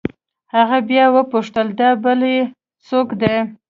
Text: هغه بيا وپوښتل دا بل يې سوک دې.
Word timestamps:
هغه 0.55 0.77
بيا 0.89 1.05
وپوښتل 1.15 1.67
دا 1.79 1.89
بل 2.03 2.19
يې 2.31 2.39
سوک 2.87 3.07
دې. 3.21 3.37